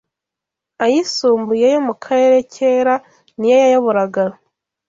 ayisumbuye 0.85 1.65
yo 1.73 1.79
mukarere 1.87 2.39
kera 2.53 2.93
niyo 3.37 3.55
yayoboraga 3.63 4.23